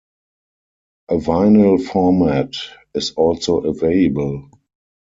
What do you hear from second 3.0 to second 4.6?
also available.